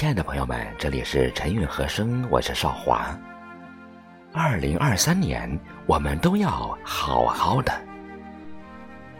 [0.00, 3.14] 亲爱的朋友们，这里是陈韵和声，我是少华。
[4.32, 7.70] 二零二三年，我们都要好好的。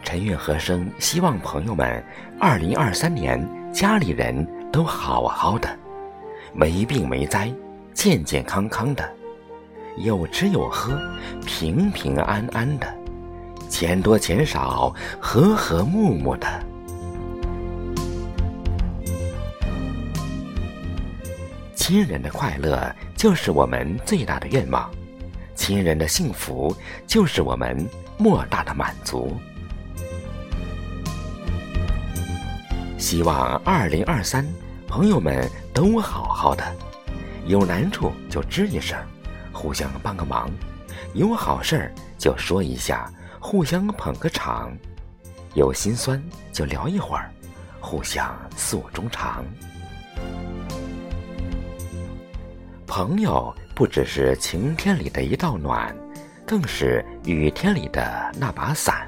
[0.03, 2.03] 陈韵和声希望朋友们
[2.41, 5.69] 二零二三年家里人都好好的，
[6.55, 7.53] 没病没灾，
[7.93, 9.07] 健健康康的，
[9.99, 10.99] 有吃有喝，
[11.45, 12.91] 平平安安的，
[13.69, 16.48] 钱多钱少，和和睦睦的。
[21.80, 24.91] 亲人的快乐就是我们最大的愿望，
[25.55, 29.34] 亲人的幸福就是我们莫大的满足。
[32.98, 34.47] 希望二零二三
[34.87, 36.62] 朋友们都好好的，
[37.47, 38.98] 有难处就吱一声，
[39.51, 40.51] 互相帮个忙；
[41.15, 44.70] 有好事儿就说一下，互相捧个场；
[45.55, 46.23] 有心酸
[46.53, 47.33] 就聊一会儿，
[47.81, 49.42] 互相诉衷肠。
[52.91, 55.94] 朋友不只是晴天里的一道暖，
[56.44, 59.06] 更是雨天里的那把伞。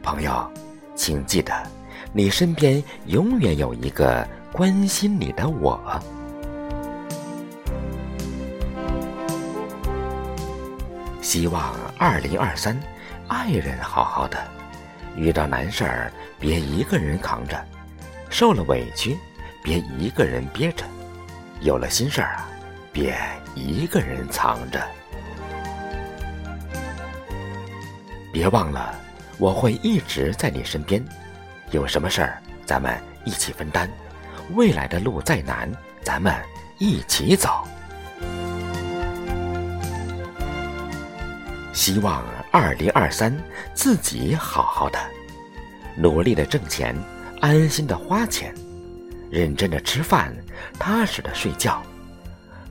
[0.00, 0.48] 朋友，
[0.94, 1.52] 请记得，
[2.12, 6.00] 你身边永远有一个关心你的我。
[11.20, 12.78] 希望二零二三，
[13.26, 14.38] 爱人好好的，
[15.16, 17.60] 遇到难事儿别一个人扛着，
[18.30, 19.18] 受了委屈
[19.64, 20.84] 别一个人憋着，
[21.60, 22.50] 有了心事儿啊。
[22.94, 23.12] 别
[23.56, 24.80] 一个人藏着，
[28.32, 28.94] 别忘了，
[29.36, 31.04] 我会一直在你身边。
[31.72, 33.90] 有什么事儿，咱们一起分担。
[34.54, 35.68] 未来的路再难，
[36.04, 36.32] 咱们
[36.78, 37.66] 一起走。
[41.72, 43.36] 希望二零二三
[43.74, 44.98] 自己好好的，
[45.96, 46.94] 努力的挣钱，
[47.40, 48.54] 安心的花钱，
[49.32, 50.32] 认真的吃饭，
[50.78, 51.82] 踏实的睡觉。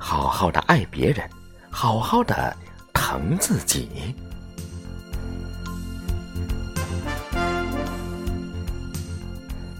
[0.05, 1.27] 好好的爱别人，
[1.71, 2.53] 好好的
[2.93, 4.13] 疼自己，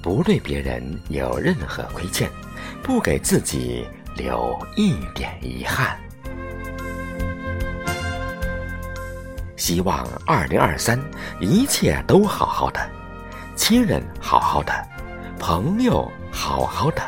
[0.01, 2.31] 不对别人有任何亏欠，
[2.81, 3.85] 不给自己
[4.15, 5.99] 留一点遗憾。
[9.57, 10.97] 希望二零二三
[11.41, 12.79] 一切都好好的，
[13.57, 14.73] 亲人好好的，
[15.37, 17.01] 朋友好好的。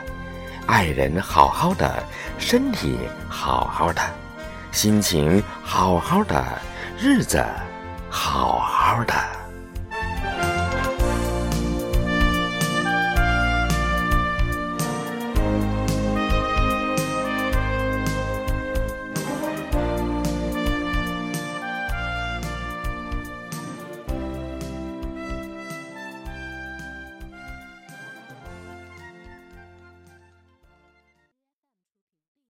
[0.67, 2.03] 爱人好好的，
[2.39, 2.97] 身体
[3.29, 4.01] 好好的，
[4.71, 6.43] 心情好好的，
[6.99, 7.43] 日子
[8.09, 9.34] 好好的。